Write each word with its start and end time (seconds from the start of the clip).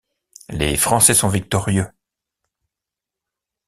Les 0.49 0.77
Français 0.77 1.13
sont 1.13 1.27
victorieux. 1.27 1.85